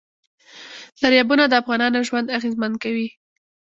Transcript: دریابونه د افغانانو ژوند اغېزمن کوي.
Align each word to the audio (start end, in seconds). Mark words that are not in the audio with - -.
دریابونه 1.01 1.43
د 1.47 1.53
افغانانو 1.61 2.05
ژوند 2.07 2.33
اغېزمن 2.37 2.71
کوي. 2.83 3.07